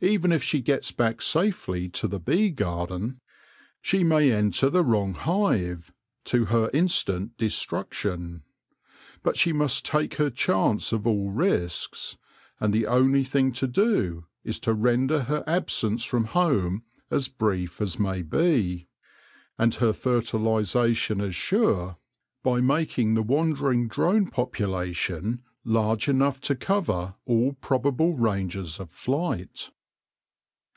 Even 0.00 0.30
if 0.30 0.44
she 0.44 0.60
gets 0.60 0.92
back 0.92 1.20
safely 1.20 1.88
to 1.88 2.06
the 2.06 2.20
bee 2.20 2.50
garden, 2.50 3.20
she 3.82 4.04
may 4.04 4.30
enter 4.30 4.70
the 4.70 4.84
wrong 4.84 5.14
hive, 5.14 5.92
to 6.22 6.44
her 6.44 6.70
instant 6.72 7.36
destruction. 7.36 8.44
But 9.24 9.36
she 9.36 9.52
must 9.52 9.84
take 9.84 10.14
her 10.14 10.30
chance 10.30 10.92
of 10.92 11.04
all 11.04 11.30
risks; 11.32 12.16
and 12.60 12.72
the 12.72 12.86
only 12.86 13.24
thing 13.24 13.50
to 13.54 13.66
do 13.66 14.24
is 14.44 14.60
to 14.60 14.72
render 14.72 15.24
her 15.24 15.42
absence 15.48 16.04
from 16.04 16.26
home 16.26 16.84
as 17.10 17.26
brief 17.26 17.80
as 17.80 17.98
may 17.98 18.22
be, 18.22 18.86
and 19.58 19.74
her 19.74 19.92
fertilisation 19.92 21.20
as 21.20 21.34
sure, 21.34 21.96
by 22.44 22.50
166 22.50 22.50
THE 22.52 22.52
LORE 22.52 22.54
OF 22.54 22.54
THE 22.54 22.54
HONEY 22.54 22.60
BEE 22.60 22.84
making 22.84 23.14
the 23.58 23.62
wandering 23.64 23.88
drone 23.88 24.30
population 24.30 25.42
large 25.64 26.08
enough 26.08 26.40
to 26.42 26.54
cover 26.54 27.16
all 27.26 27.54
probable 27.54 28.14
ranges 28.14 28.78
of 28.78 28.92
flight. 28.92 29.70